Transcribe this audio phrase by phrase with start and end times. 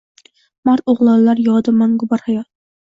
[0.71, 2.51] Mard o‘g‘lonlar yodi mangu barhayot